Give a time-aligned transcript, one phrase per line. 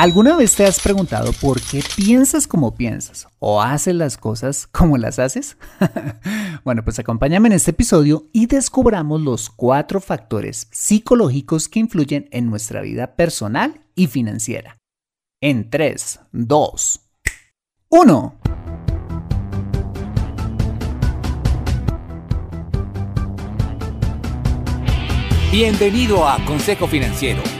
[0.00, 4.96] ¿Alguna vez te has preguntado por qué piensas como piensas o haces las cosas como
[4.96, 5.58] las haces?
[6.64, 12.48] bueno, pues acompáñame en este episodio y descubramos los cuatro factores psicológicos que influyen en
[12.48, 14.78] nuestra vida personal y financiera.
[15.38, 17.00] En 3, 2,
[17.90, 18.34] 1.
[25.52, 27.59] Bienvenido a Consejo Financiero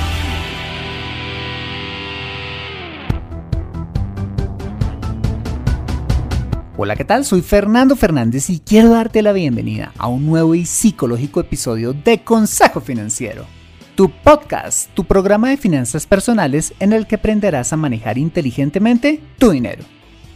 [6.83, 7.25] Hola, ¿qué tal?
[7.25, 12.23] Soy Fernando Fernández y quiero darte la bienvenida a un nuevo y psicológico episodio de
[12.23, 13.45] Consejo Financiero.
[13.93, 19.51] Tu podcast, tu programa de finanzas personales en el que aprenderás a manejar inteligentemente tu
[19.51, 19.83] dinero,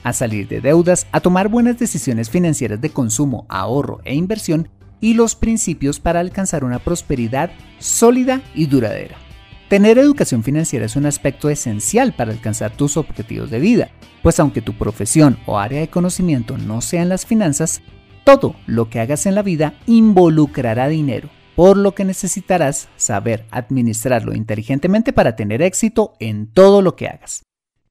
[0.03, 4.69] a salir de deudas, a tomar buenas decisiones financieras de consumo, ahorro e inversión
[5.01, 9.24] y los principios para alcanzar una prosperidad sólida y duradera.
[9.69, 13.89] Tener educación financiera es un aspecto esencial para alcanzar tus objetivos de vida,
[14.21, 17.81] pues aunque tu profesión o área de conocimiento no sean las finanzas,
[18.23, 24.35] todo lo que hagas en la vida involucrará dinero, por lo que necesitarás saber administrarlo
[24.35, 27.41] inteligentemente para tener éxito en todo lo que hagas.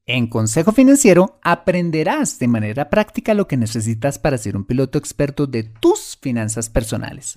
[0.07, 5.49] En Consejo Financiero aprenderás de manera práctica lo que necesitas para ser un piloto experto
[5.49, 7.37] de tus finanzas personales.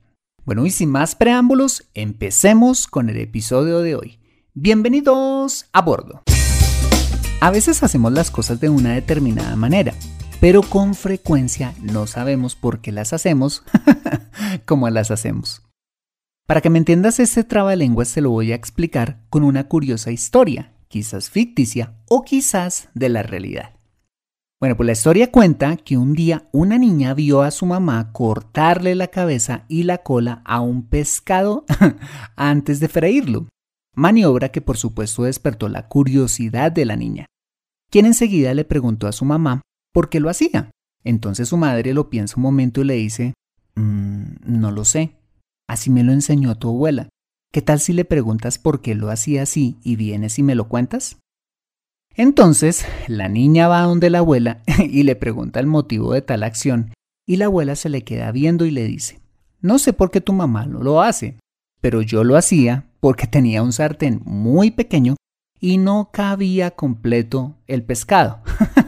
[0.43, 4.19] Bueno, y sin más preámbulos, empecemos con el episodio de hoy.
[4.55, 6.23] Bienvenidos a bordo.
[7.39, 9.93] A veces hacemos las cosas de una determinada manera,
[10.39, 13.63] pero con frecuencia no sabemos por qué las hacemos
[14.65, 15.61] como las hacemos.
[16.47, 20.73] Para que me entiendas este trabalenguas te lo voy a explicar con una curiosa historia,
[20.87, 23.75] quizás ficticia o quizás de la realidad.
[24.61, 28.93] Bueno, pues la historia cuenta que un día una niña vio a su mamá cortarle
[28.93, 31.65] la cabeza y la cola a un pescado
[32.35, 33.47] antes de freírlo,
[33.95, 37.25] maniobra que por supuesto despertó la curiosidad de la niña,
[37.89, 40.69] quien enseguida le preguntó a su mamá por qué lo hacía.
[41.03, 43.33] Entonces su madre lo piensa un momento y le dice,
[43.73, 45.15] mm, no lo sé,
[45.67, 47.09] así me lo enseñó tu abuela.
[47.51, 50.69] ¿Qué tal si le preguntas por qué lo hacía así y vienes y me lo
[50.69, 51.17] cuentas?
[52.15, 56.93] Entonces, la niña va donde la abuela y le pregunta el motivo de tal acción,
[57.25, 59.21] y la abuela se le queda viendo y le dice,
[59.61, 61.37] no sé por qué tu mamá no lo hace,
[61.79, 65.15] pero yo lo hacía porque tenía un sartén muy pequeño
[65.59, 68.41] y no cabía completo el pescado.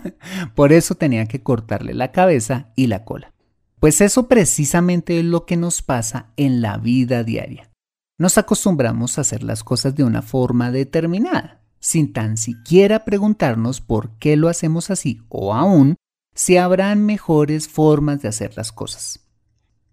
[0.56, 3.32] por eso tenía que cortarle la cabeza y la cola.
[3.80, 7.70] Pues eso precisamente es lo que nos pasa en la vida diaria.
[8.18, 14.18] Nos acostumbramos a hacer las cosas de una forma determinada sin tan siquiera preguntarnos por
[14.18, 15.98] qué lo hacemos así o aún
[16.34, 19.28] si habrán mejores formas de hacer las cosas.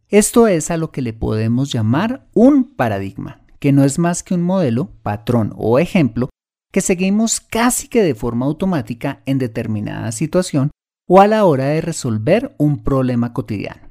[0.08, 4.34] Esto es a lo que le podemos llamar un paradigma, que no es más que
[4.34, 6.30] un modelo, patrón o ejemplo
[6.72, 10.70] que seguimos casi que de forma automática en determinada situación
[11.08, 13.89] o a la hora de resolver un problema cotidiano.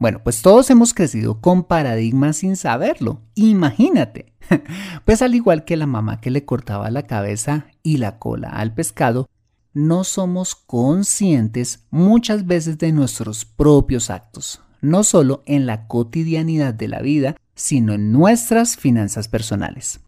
[0.00, 3.20] Bueno, pues todos hemos crecido con paradigmas sin saberlo.
[3.36, 4.32] Imagínate.
[5.04, 8.74] Pues al igual que la mamá que le cortaba la cabeza y la cola al
[8.74, 9.28] pescado,
[9.74, 16.88] no somos conscientes muchas veces de nuestros propios actos, no solo en la cotidianidad de
[16.88, 20.00] la vida, sino en nuestras finanzas personales.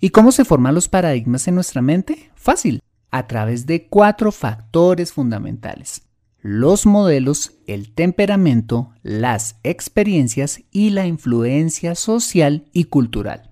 [0.00, 2.30] ¿Y cómo se forman los paradigmas en nuestra mente?
[2.34, 2.80] Fácil,
[3.10, 6.05] a través de cuatro factores fundamentales
[6.46, 13.50] los modelos, el temperamento, las experiencias y la influencia social y cultural.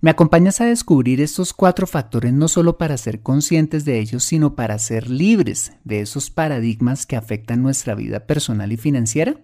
[0.00, 4.54] Me acompañas a descubrir estos cuatro factores no solo para ser conscientes de ellos, sino
[4.54, 9.40] para ser libres de esos paradigmas que afectan nuestra vida personal y financiera?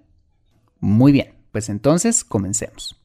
[0.79, 2.97] Muy bien, pues entonces comencemos.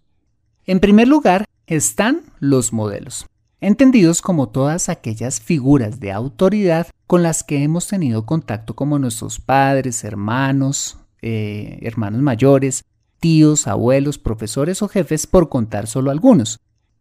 [0.68, 3.26] En primer lugar están los modelos,
[3.60, 9.40] entendidos como todas aquellas figuras de autoridad con las que hemos tenido contacto como nuestros
[9.40, 12.84] padres, hermanos, eh, hermanos mayores,
[13.20, 16.60] tíos, abuelos, profesores o jefes, por contar solo algunos,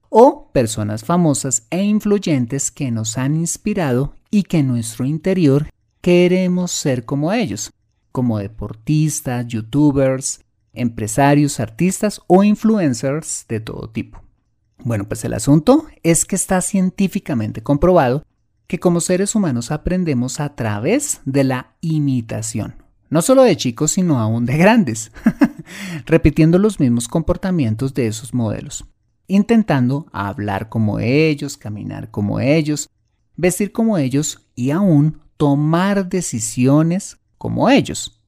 [0.08, 5.69] o personas famosas e influyentes que nos han inspirado y que en nuestro interior
[6.00, 7.73] queremos ser como ellos,
[8.12, 10.41] como deportistas, youtubers,
[10.73, 14.23] empresarios, artistas o influencers de todo tipo.
[14.79, 18.25] Bueno, pues el asunto es que está científicamente comprobado
[18.67, 24.19] que como seres humanos aprendemos a través de la imitación, no solo de chicos, sino
[24.19, 25.13] aún de grandes,
[26.07, 28.85] repitiendo los mismos comportamientos de esos modelos,
[29.29, 32.89] intentando hablar como ellos, caminar como ellos,
[33.37, 38.21] vestir como ellos y aún tomar decisiones como ellos.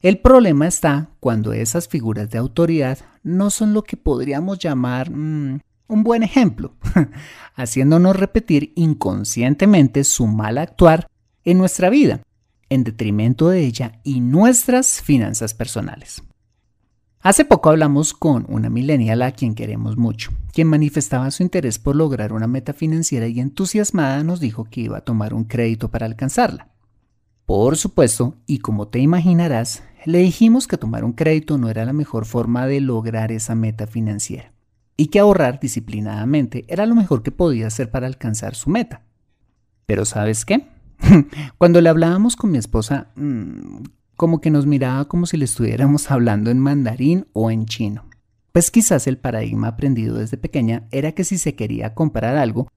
[0.00, 5.60] El problema está cuando esas figuras de autoridad no son lo que podríamos llamar mm,
[5.92, 6.74] un buen ejemplo,
[7.54, 11.06] haciéndonos repetir inconscientemente su mal actuar
[11.44, 12.22] en nuestra vida,
[12.70, 16.22] en detrimento de ella y nuestras finanzas personales.
[17.20, 21.94] Hace poco hablamos con una millennial a quien queremos mucho, quien manifestaba su interés por
[21.94, 26.06] lograr una meta financiera y entusiasmada nos dijo que iba a tomar un crédito para
[26.06, 26.68] alcanzarla.
[27.44, 31.92] Por supuesto, y como te imaginarás, le dijimos que tomar un crédito no era la
[31.92, 34.51] mejor forma de lograr esa meta financiera
[35.02, 39.02] y que ahorrar disciplinadamente era lo mejor que podía hacer para alcanzar su meta.
[39.84, 40.68] Pero ¿sabes qué?
[41.58, 43.82] Cuando le hablábamos con mi esposa, mm,
[44.14, 48.04] como que nos miraba como si le estuviéramos hablando en mandarín o en chino.
[48.52, 52.68] Pues quizás el paradigma aprendido desde pequeña era que si se quería comprar algo,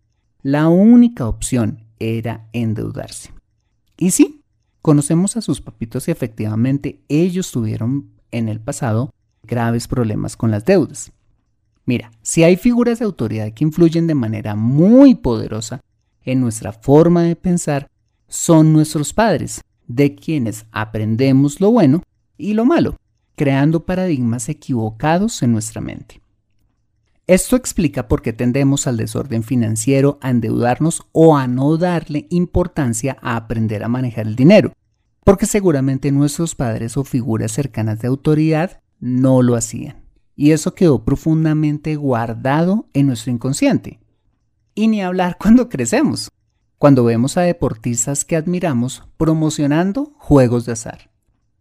[0.42, 3.36] la única opción era endeudarse.
[3.98, 4.42] Y sí,
[4.82, 9.14] conocemos a sus papitos y efectivamente ellos tuvieron en el pasado
[9.44, 11.12] graves problemas con las deudas.
[11.86, 15.82] Mira, si hay figuras de autoridad que influyen de manera muy poderosa
[16.24, 17.90] en nuestra forma de pensar,
[18.28, 22.02] son nuestros padres, de quienes aprendemos lo bueno
[22.38, 22.96] y lo malo,
[23.36, 26.22] creando paradigmas equivocados en nuestra mente.
[27.28, 33.18] Esto explica por qué tendemos al desorden financiero, a endeudarnos o a no darle importancia
[33.22, 34.74] a aprender a manejar el dinero,
[35.24, 40.05] porque seguramente nuestros padres o figuras cercanas de autoridad no lo hacían.
[40.36, 44.00] Y eso quedó profundamente guardado en nuestro inconsciente.
[44.74, 46.30] Y ni hablar cuando crecemos,
[46.78, 51.10] cuando vemos a deportistas que admiramos promocionando juegos de azar,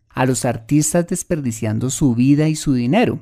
[0.08, 3.20] a los artistas desperdiciando su vida y su dinero,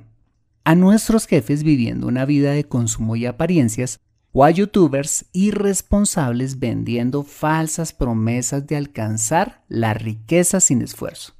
[0.64, 4.00] a nuestros jefes viviendo una vida de consumo y apariencias,
[4.32, 11.34] o a youtubers irresponsables vendiendo falsas promesas de alcanzar la riqueza sin esfuerzo.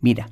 [0.00, 0.30] Mira,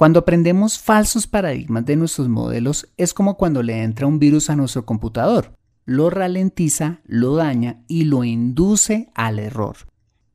[0.00, 4.56] cuando aprendemos falsos paradigmas de nuestros modelos es como cuando le entra un virus a
[4.56, 5.52] nuestro computador.
[5.84, 9.76] Lo ralentiza, lo daña y lo induce al error.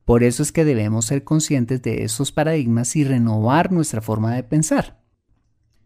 [0.04, 4.44] Por eso es que debemos ser conscientes de esos paradigmas y renovar nuestra forma de
[4.44, 5.00] pensar.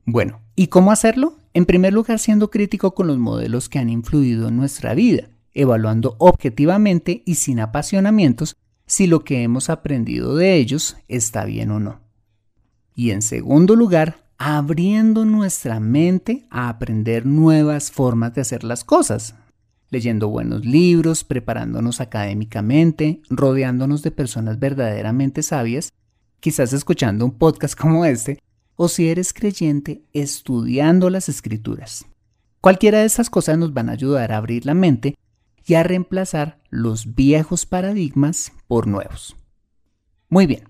[0.05, 1.38] Bueno, ¿y cómo hacerlo?
[1.55, 6.17] En primer lugar, siendo crítico con los modelos que han influido en nuestra vida, evaluando
[6.19, 12.10] objetivamente y sin apasionamientos si lo que hemos aprendido de ellos está bien o no.
[12.94, 19.34] Y en segundo lugar, abriendo nuestra mente a aprender nuevas formas de hacer las cosas,
[19.90, 25.92] leyendo buenos libros, preparándonos académicamente, rodeándonos de personas verdaderamente sabias,
[26.40, 28.42] quizás escuchando un podcast como este,
[28.76, 32.06] o si eres creyente, estudiando las escrituras.
[32.62, 35.16] Cualquiera de esas cosas nos van a ayudar a abrir la mente
[35.66, 39.37] y a reemplazar los viejos paradigmas por nuevos.
[40.30, 40.70] Muy bien,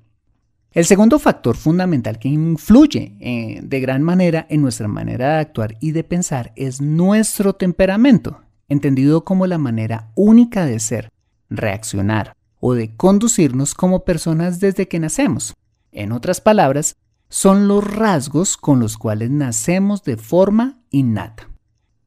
[0.73, 5.77] el segundo factor fundamental que influye eh, de gran manera en nuestra manera de actuar
[5.81, 11.11] y de pensar es nuestro temperamento, entendido como la manera única de ser,
[11.49, 15.55] reaccionar o de conducirnos como personas desde que nacemos.
[15.91, 16.95] En otras palabras,
[17.29, 21.49] son los rasgos con los cuales nacemos de forma innata.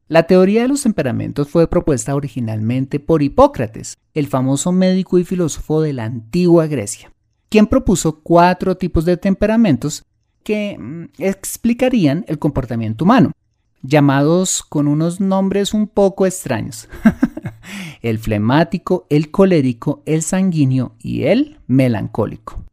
[0.08, 5.82] La teoría de los temperamentos fue propuesta originalmente por Hipócrates, el famoso médico y filósofo
[5.82, 7.13] de la antigua Grecia
[7.54, 10.02] quien propuso cuatro tipos de temperamentos
[10.42, 13.30] que mm, explicarían el comportamiento humano,
[13.80, 16.88] llamados con unos nombres un poco extraños.
[18.02, 22.64] el flemático, el colérico, el sanguíneo y el melancólico.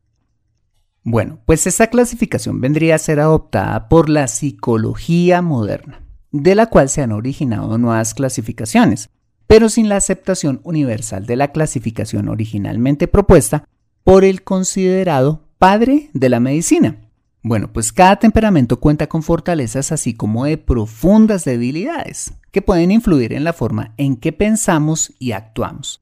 [1.04, 6.90] Bueno, pues esta clasificación vendría a ser adoptada por la psicología moderna, de la cual
[6.90, 9.12] se han originado nuevas clasificaciones,
[9.46, 13.66] pero sin la aceptación universal de la clasificación originalmente propuesta
[14.04, 16.98] por el considerado padre de la medicina.
[17.44, 23.34] Bueno, pues cada temperamento cuenta con fortalezas así como de profundas debilidades que pueden influir
[23.34, 26.02] en la forma en que pensamos y actuamos.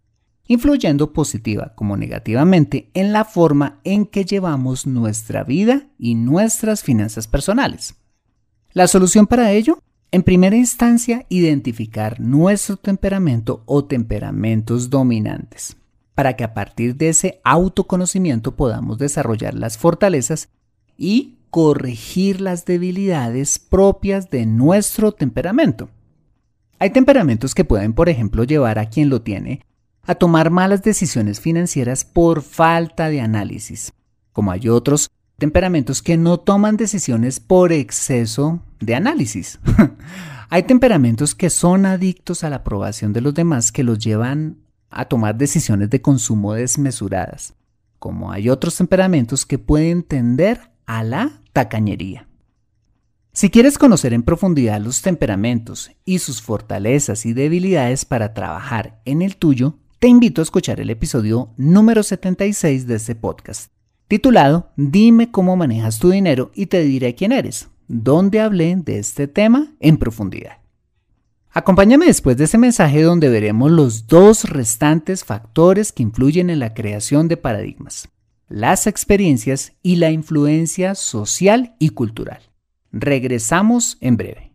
[0.49, 7.27] influyendo positiva como negativamente en la forma en que llevamos nuestra vida y nuestras finanzas
[7.27, 7.95] personales.
[8.73, 9.77] La solución para ello,
[10.11, 15.77] en primera instancia, identificar nuestro temperamento o temperamentos dominantes,
[16.19, 20.49] para que a partir de ese autoconocimiento podamos desarrollar las fortalezas
[20.97, 25.89] y corregir las debilidades propias de nuestro temperamento.
[26.77, 29.61] Hay temperamentos que pueden, por ejemplo, llevar a quien lo tiene
[30.03, 33.93] a tomar malas decisiones financieras por falta de análisis,
[34.33, 39.57] como hay otros temperamentos que no toman decisiones por exceso de análisis.
[40.49, 44.57] hay temperamentos que son adictos a la aprobación de los demás que los llevan
[44.89, 47.53] a tomar decisiones de consumo desmesuradas,
[47.99, 52.27] como hay otros temperamentos que pueden tender a la tacañería.
[53.31, 59.21] Si quieres conocer en profundidad los temperamentos y sus fortalezas y debilidades para trabajar en
[59.21, 63.71] el tuyo, te invito a escuchar el episodio número 76 de este podcast,
[64.07, 69.27] titulado Dime cómo manejas tu dinero y te diré quién eres, donde hablé de este
[69.27, 70.57] tema en profundidad.
[71.51, 76.75] Acompáñame después de este mensaje donde veremos los dos restantes factores que influyen en la
[76.75, 78.07] creación de paradigmas,
[78.49, 82.41] las experiencias y la influencia social y cultural.
[82.91, 84.53] Regresamos en breve.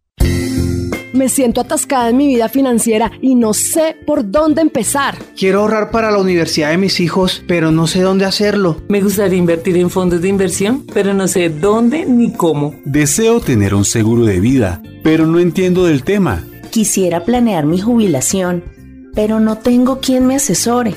[1.12, 5.16] Me siento atascada en mi vida financiera y no sé por dónde empezar.
[5.36, 8.82] Quiero ahorrar para la universidad de mis hijos, pero no sé dónde hacerlo.
[8.88, 12.74] Me gustaría invertir en fondos de inversión, pero no sé dónde ni cómo.
[12.84, 16.44] Deseo tener un seguro de vida, pero no entiendo del tema.
[16.74, 18.64] Quisiera planear mi jubilación,
[19.14, 20.96] pero no tengo quien me asesore.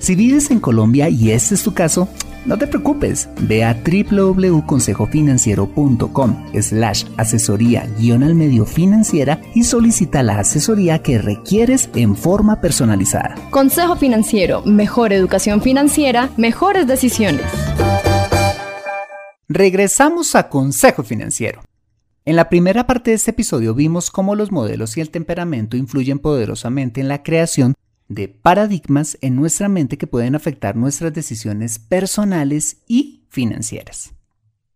[0.00, 2.08] Si vives en Colombia y este es tu caso,
[2.44, 10.40] no te preocupes, ve a www.consejofinanciero.com slash asesoría guion al medio financiera y solicita la
[10.40, 13.36] asesoría que requieres en forma personalizada.
[13.50, 17.46] Consejo Financiero, mejor educación financiera, mejores decisiones.
[19.48, 21.60] Regresamos a Consejo Financiero.
[22.26, 26.18] En la primera parte de este episodio vimos cómo los modelos y el temperamento influyen
[26.18, 27.74] poderosamente en la creación
[28.08, 34.12] de paradigmas en nuestra mente que pueden afectar nuestras decisiones personales y financieras.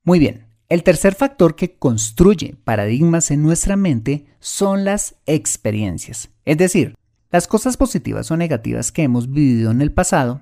[0.04, 6.56] Muy bien, el tercer factor que construye paradigmas en nuestra mente son las experiencias, es
[6.56, 6.94] decir,
[7.30, 10.40] las cosas positivas o negativas que hemos vivido en el pasado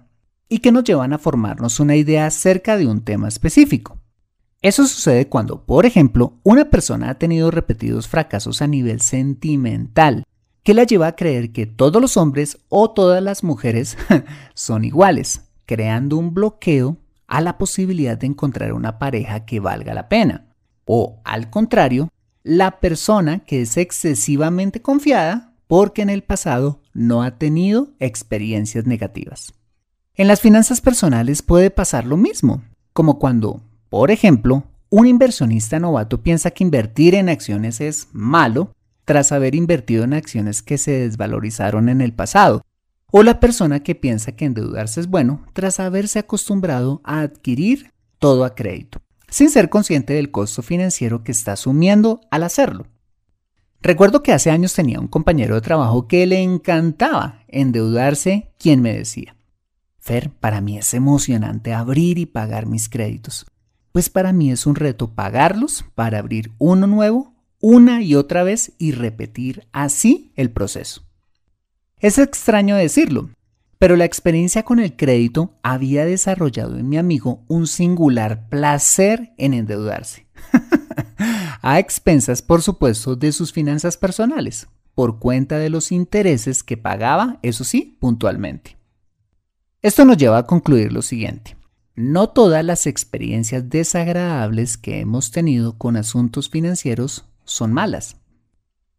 [0.48, 4.01] y que nos llevan a formarnos una idea acerca de un tema específico.
[4.62, 10.24] Eso sucede cuando, por ejemplo, una persona ha tenido repetidos fracasos a nivel sentimental
[10.62, 13.98] que la lleva a creer que todos los hombres o todas las mujeres
[14.54, 20.08] son iguales, creando un bloqueo a la posibilidad de encontrar una pareja que valga la
[20.08, 20.46] pena.
[20.84, 22.08] O, al contrario,
[22.44, 29.54] la persona que es excesivamente confiada porque en el pasado no ha tenido experiencias negativas.
[30.14, 36.22] En las finanzas personales puede pasar lo mismo, como cuando, por ejemplo, un inversionista novato
[36.22, 38.72] piensa que invertir en acciones es malo
[39.04, 42.62] tras haber invertido en acciones que se desvalorizaron en el pasado,
[43.10, 48.46] o la persona que piensa que endeudarse es bueno tras haberse acostumbrado a adquirir todo
[48.46, 52.86] a crédito, sin ser consciente del costo financiero que está asumiendo al hacerlo.
[53.82, 58.94] Recuerdo que hace años tenía un compañero de trabajo que le encantaba endeudarse, quien me
[58.94, 59.36] decía,
[59.98, 63.44] Fer, para mí es emocionante abrir y pagar mis créditos,
[63.92, 67.32] pues para mí es un reto pagarlos para abrir uno nuevo
[67.62, 71.04] una y otra vez y repetir así el proceso.
[72.00, 73.30] Es extraño decirlo,
[73.78, 79.54] pero la experiencia con el crédito había desarrollado en mi amigo un singular placer en
[79.54, 80.26] endeudarse,
[81.62, 87.38] a expensas, por supuesto, de sus finanzas personales, por cuenta de los intereses que pagaba,
[87.42, 88.76] eso sí, puntualmente.
[89.80, 91.56] Esto nos lleva a concluir lo siguiente.
[91.94, 98.16] No todas las experiencias desagradables que hemos tenido con asuntos financieros son malas.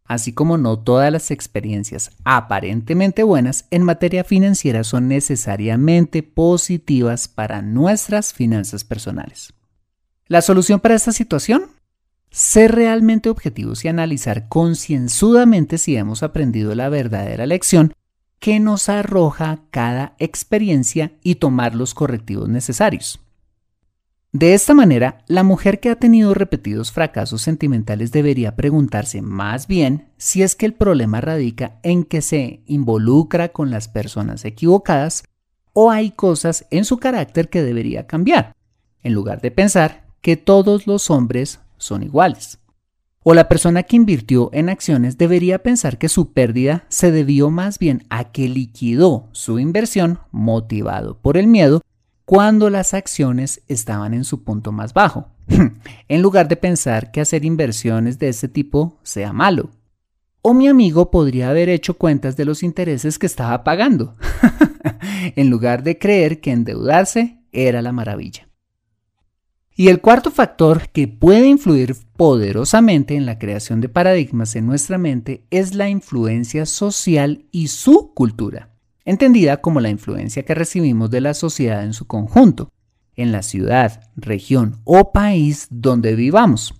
[0.04, 7.62] Así como no todas las experiencias aparentemente buenas en materia financiera son necesariamente positivas para
[7.62, 9.54] nuestras finanzas personales.
[10.28, 11.64] La solución para esta situación?
[12.30, 17.92] Ser realmente objetivos y analizar concienzudamente si hemos aprendido la verdadera lección
[18.44, 23.18] que nos arroja cada experiencia y tomar los correctivos necesarios.
[24.32, 30.12] De esta manera, la mujer que ha tenido repetidos fracasos sentimentales debería preguntarse más bien
[30.18, 35.24] si es que el problema radica en que se involucra con las personas equivocadas
[35.72, 38.54] o hay cosas en su carácter que debería cambiar,
[39.02, 42.58] en lugar de pensar que todos los hombres son iguales.
[43.26, 47.78] O la persona que invirtió en acciones debería pensar que su pérdida se debió más
[47.78, 51.80] bien a que liquidó su inversión motivado por el miedo
[52.26, 55.28] cuando las acciones estaban en su punto más bajo,
[56.08, 59.70] en lugar de pensar que hacer inversiones de ese tipo sea malo.
[60.42, 64.16] O mi amigo podría haber hecho cuentas de los intereses que estaba pagando,
[65.34, 68.48] en lugar de creer que endeudarse era la maravilla.
[69.76, 74.98] Y el cuarto factor que puede influir poderosamente en la creación de paradigmas en nuestra
[74.98, 78.70] mente es la influencia social y su cultura,
[79.04, 82.70] entendida como la influencia que recibimos de la sociedad en su conjunto,
[83.16, 86.74] en la ciudad, región o país donde vivamos.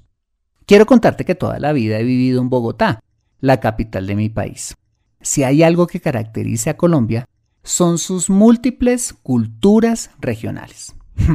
[0.65, 3.01] Quiero contarte que toda la vida he vivido en Bogotá,
[3.41, 4.77] la capital de mi país.
[5.21, 7.27] Si hay algo que caracterice a Colombia,
[7.65, 10.95] son sus múltiples culturas regionales.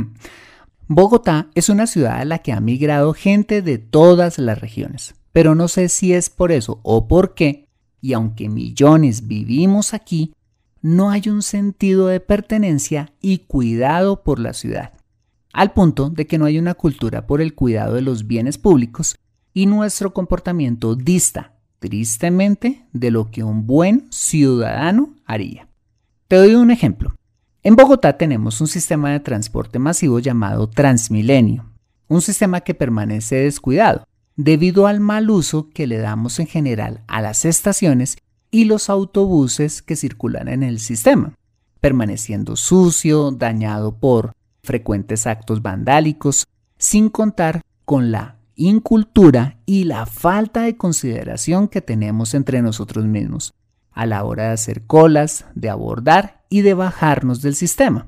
[0.92, 5.54] Bogotá es una ciudad a la que ha migrado gente de todas las regiones, pero
[5.54, 7.68] no sé si es por eso o por qué,
[8.02, 10.34] y aunque millones vivimos aquí,
[10.82, 14.94] no hay un sentido de pertenencia y cuidado por la ciudad,
[15.54, 19.16] al punto de que no hay una cultura por el cuidado de los bienes públicos
[19.54, 25.68] y nuestro comportamiento dista, tristemente, de lo que un buen ciudadano haría.
[26.28, 27.19] Te doy un ejemplo.
[27.62, 31.66] En Bogotá tenemos un sistema de transporte masivo llamado Transmilenio,
[32.08, 34.06] un sistema que permanece descuidado
[34.38, 38.18] debido al mal uso que le damos en general a las estaciones
[38.50, 41.34] y los autobuses que circulan en el sistema,
[41.82, 44.32] permaneciendo sucio, dañado por
[44.64, 46.48] frecuentes actos vandálicos,
[46.78, 53.54] sin contar con la incultura y la falta de consideración que tenemos entre nosotros mismos
[54.00, 58.08] a la hora de hacer colas, de abordar y de bajarnos del sistema.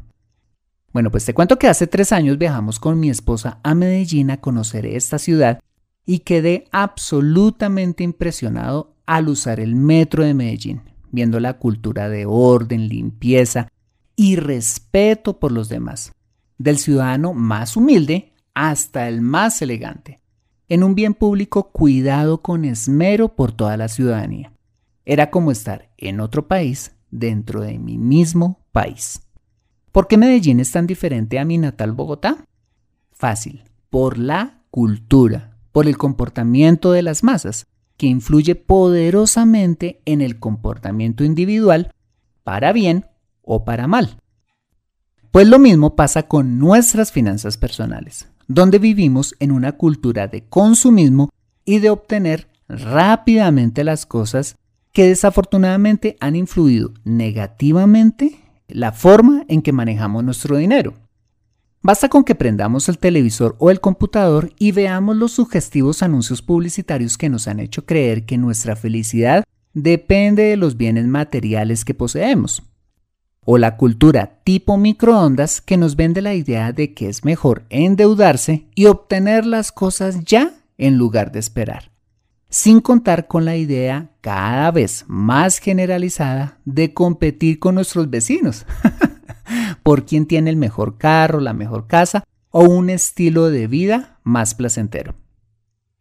[0.93, 4.37] Bueno, pues te cuento que hace tres años viajamos con mi esposa a Medellín a
[4.37, 5.59] conocer esta ciudad
[6.05, 10.81] y quedé absolutamente impresionado al usar el metro de Medellín,
[11.11, 13.67] viendo la cultura de orden, limpieza
[14.15, 16.13] y respeto por los demás,
[16.57, 20.21] del ciudadano más humilde hasta el más elegante,
[20.69, 24.53] en un bien público cuidado con esmero por toda la ciudadanía.
[25.05, 29.21] Era como estar en otro país dentro de mi mismo país.
[29.91, 32.45] ¿Por qué Medellín es tan diferente a mi natal Bogotá?
[33.11, 40.39] Fácil, por la cultura, por el comportamiento de las masas, que influye poderosamente en el
[40.39, 41.91] comportamiento individual,
[42.43, 43.05] para bien
[43.43, 44.17] o para mal.
[45.31, 51.29] Pues lo mismo pasa con nuestras finanzas personales, donde vivimos en una cultura de consumismo
[51.63, 54.55] y de obtener rápidamente las cosas
[54.91, 60.93] que desafortunadamente han influido negativamente la forma en que manejamos nuestro dinero.
[61.81, 67.17] Basta con que prendamos el televisor o el computador y veamos los sugestivos anuncios publicitarios
[67.17, 72.63] que nos han hecho creer que nuestra felicidad depende de los bienes materiales que poseemos.
[73.43, 78.67] O la cultura tipo microondas que nos vende la idea de que es mejor endeudarse
[78.75, 81.90] y obtener las cosas ya en lugar de esperar
[82.51, 88.65] sin contar con la idea cada vez más generalizada de competir con nuestros vecinos
[89.83, 94.53] por quién tiene el mejor carro, la mejor casa o un estilo de vida más
[94.53, 95.15] placentero.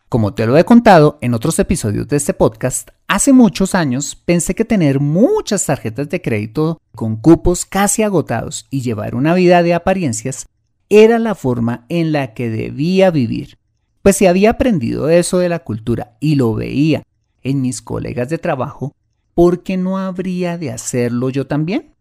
[0.08, 4.56] Como te lo he contado en otros episodios de este podcast, hace muchos años pensé
[4.56, 9.72] que tener muchas tarjetas de crédito con cupos casi agotados y llevar una vida de
[9.72, 10.46] apariencias
[10.88, 13.59] era la forma en la que debía vivir
[14.02, 17.02] pues si había aprendido eso de la cultura y lo veía
[17.42, 18.94] en mis colegas de trabajo,
[19.34, 21.94] ¿por qué no habría de hacerlo yo también?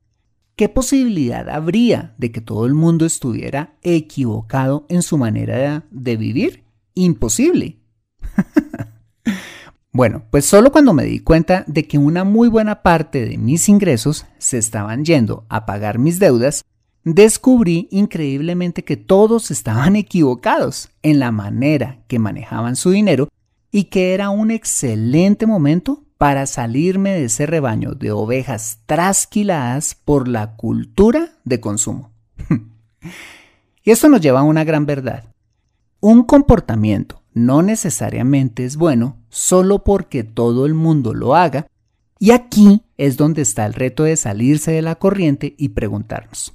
[0.55, 6.63] ¿Qué posibilidad habría de que todo el mundo estuviera equivocado en su manera de vivir?
[6.95, 7.77] Imposible.
[9.93, 13.69] bueno, pues solo cuando me di cuenta de que una muy buena parte de mis
[13.69, 16.65] ingresos se estaban yendo a pagar mis deudas,
[17.15, 23.29] descubrí increíblemente que todos estaban equivocados en la manera que manejaban su dinero
[23.71, 30.27] y que era un excelente momento para salirme de ese rebaño de ovejas trasquiladas por
[30.27, 32.11] la cultura de consumo.
[33.83, 35.23] y esto nos lleva a una gran verdad.
[36.01, 41.67] Un comportamiento no necesariamente es bueno solo porque todo el mundo lo haga,
[42.19, 46.53] y aquí es donde está el reto de salirse de la corriente y preguntarnos,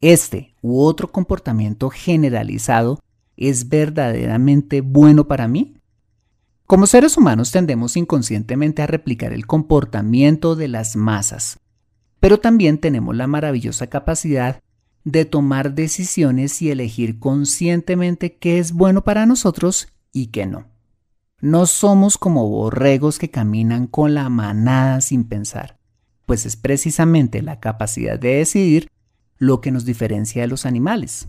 [0.00, 3.00] este u otro comportamiento generalizado
[3.36, 5.76] es verdaderamente bueno para mí?
[6.66, 11.58] Como seres humanos tendemos inconscientemente a replicar el comportamiento de las masas,
[12.20, 14.60] pero también tenemos la maravillosa capacidad
[15.04, 20.66] de tomar decisiones y elegir conscientemente qué es bueno para nosotros y qué no.
[21.40, 25.78] No somos como borregos que caminan con la manada sin pensar,
[26.26, 28.90] pues es precisamente la capacidad de decidir
[29.40, 31.28] lo que nos diferencia de los animales.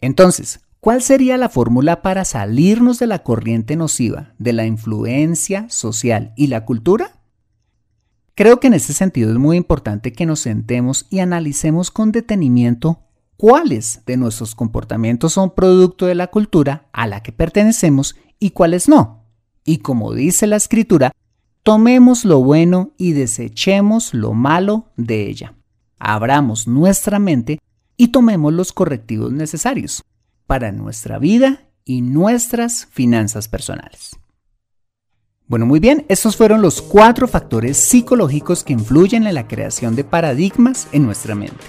[0.00, 6.34] Entonces, ¿cuál sería la fórmula para salirnos de la corriente nociva de la influencia social
[6.36, 7.22] y la cultura?
[8.34, 13.04] Creo que en este sentido es muy importante que nos sentemos y analicemos con detenimiento
[13.36, 18.88] cuáles de nuestros comportamientos son producto de la cultura a la que pertenecemos y cuáles
[18.88, 19.26] no.
[19.64, 21.12] Y como dice la escritura,
[21.62, 25.54] tomemos lo bueno y desechemos lo malo de ella.
[26.04, 27.60] Abramos nuestra mente
[27.96, 30.02] y tomemos los correctivos necesarios
[30.48, 34.18] para nuestra vida y nuestras finanzas personales.
[35.46, 40.02] Bueno, muy bien, estos fueron los cuatro factores psicológicos que influyen en la creación de
[40.02, 41.64] paradigmas en nuestra mente.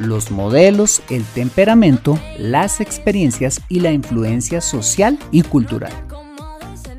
[0.00, 5.92] Los modelos, el temperamento, las experiencias y la influencia social y cultural.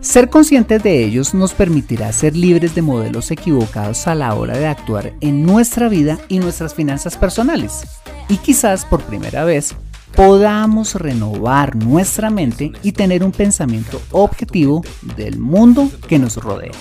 [0.08, 4.65] Ser conscientes de ellos nos permitirá ser libres de modelos equivocados a la hora de
[4.65, 7.86] actuar en nuestra vida y nuestras finanzas personales.
[8.30, 9.76] Y quizás por primera vez
[10.15, 14.82] podamos renovar nuestra mente y tener un pensamiento objetivo
[15.17, 16.72] del mundo que nos rodea.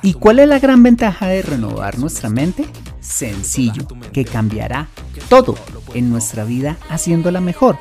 [0.00, 2.64] ¿Y cuál es la gran ventaja de renovar nuestra mente?
[3.00, 4.86] Sencillo, que cambiará
[5.28, 5.56] todo
[5.94, 7.76] en nuestra vida haciéndola mejor,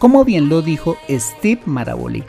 [0.00, 2.24] como bien lo dijo Steve Maraboli,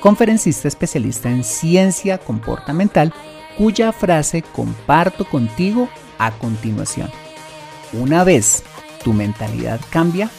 [0.00, 3.12] conferencista especialista en ciencia comportamental,
[3.56, 7.10] cuya frase comparto contigo a continuación.
[7.92, 8.62] Una vez
[9.02, 10.30] tu mentalidad cambia,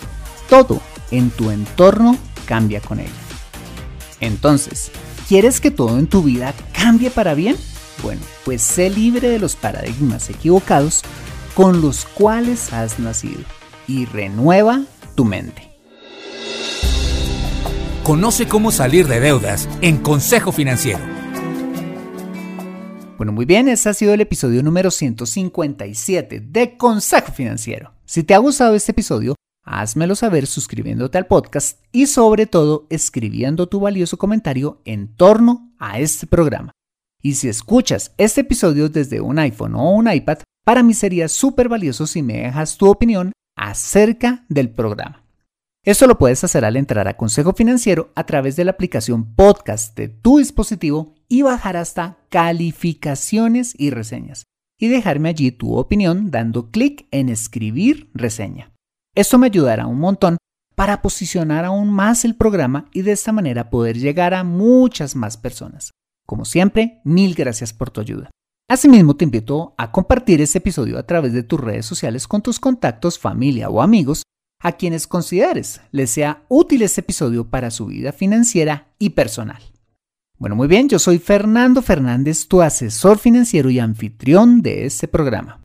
[0.49, 3.09] todo en tu entorno cambia con ella.
[4.19, 4.91] Entonces,
[5.27, 7.55] ¿quieres que todo en tu vida cambie para bien?
[8.03, 11.03] Bueno, pues sé libre de los paradigmas equivocados
[11.55, 13.41] con los cuales has nacido
[13.87, 14.81] y renueva
[15.15, 15.68] tu mente.
[18.09, 21.03] Conoce cómo salir de deudas en Consejo Financiero.
[23.17, 27.93] Bueno, muy bien, ese ha sido el episodio número 157 de Consejo Financiero.
[28.05, 33.69] Si te ha gustado este episodio, házmelo saber suscribiéndote al podcast y sobre todo escribiendo
[33.69, 36.71] tu valioso comentario en torno a este programa.
[37.21, 41.69] Y si escuchas este episodio desde un iPhone o un iPad, para mí sería súper
[41.69, 45.28] valioso si me dejas tu opinión acerca del programa.
[45.89, 49.97] Esto lo puedes hacer al entrar a Consejo Financiero a través de la aplicación podcast
[49.97, 54.43] de tu dispositivo y bajar hasta calificaciones y reseñas
[54.79, 58.71] y dejarme allí tu opinión dando clic en escribir reseña.
[59.15, 60.37] Esto me ayudará un montón
[60.75, 65.37] para posicionar aún más el programa y de esta manera poder llegar a muchas más
[65.37, 65.89] personas.
[66.27, 68.29] Como siempre, mil gracias por tu ayuda.
[68.69, 72.59] Asimismo, te invito a compartir este episodio a través de tus redes sociales con tus
[72.59, 74.21] contactos, familia o amigos
[74.59, 79.61] a quienes consideres les sea útil este episodio para su vida financiera y personal.
[80.37, 85.61] Bueno, muy bien, yo soy Fernando Fernández, tu asesor financiero y anfitrión de este programa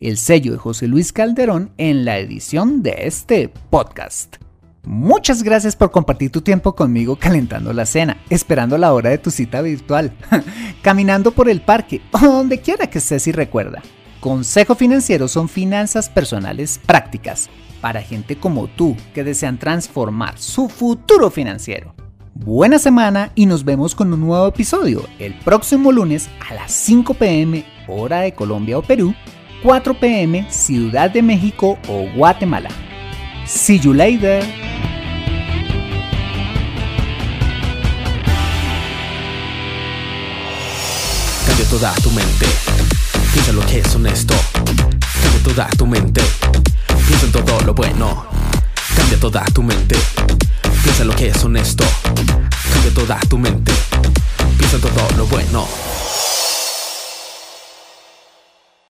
[0.00, 4.36] el sello de José Luis Calderón en la edición de este podcast.
[4.82, 9.30] Muchas gracias por compartir tu tiempo conmigo calentando la cena, esperando la hora de tu
[9.30, 10.12] cita virtual,
[10.82, 13.82] caminando por el parque o donde quiera que estés y recuerda.
[14.20, 17.48] Consejo Financiero son finanzas personales prácticas
[17.80, 21.94] para gente como tú que desean transformar su futuro financiero.
[22.34, 27.14] Buena semana y nos vemos con un nuevo episodio el próximo lunes a las 5
[27.14, 29.14] pm hora de Colombia o Perú
[29.62, 32.68] 4 pm Ciudad de México o Guatemala.
[33.46, 34.44] See you later.
[41.70, 42.69] Toda tu mente.
[43.42, 44.34] Piensa lo que es honesto.
[45.22, 46.20] Cambia toda tu mente.
[47.06, 48.26] Piensa en todo lo bueno.
[48.94, 49.96] Cambia toda tu mente.
[50.82, 51.84] Piensa lo que es honesto.
[52.14, 53.72] Cambia toda tu mente.
[54.58, 55.89] Piensa en todo lo bueno.